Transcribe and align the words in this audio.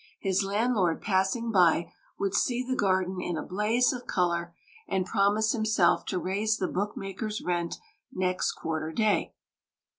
His 0.19 0.43
landlord 0.43 0.99
passing 0.99 1.51
by 1.51 1.91
would 2.17 2.33
see 2.33 2.63
the 2.65 2.75
garden 2.75 3.21
in 3.21 3.37
a 3.37 3.43
blaze 3.43 3.93
of 3.93 4.07
colour, 4.07 4.55
and 4.87 5.05
promise 5.05 5.51
himself 5.51 6.05
to 6.05 6.17
raise 6.17 6.57
the 6.57 6.67
bookmaker's 6.67 7.39
rent 7.43 7.75
next 8.11 8.53
quarter 8.53 8.91
day. 8.91 9.35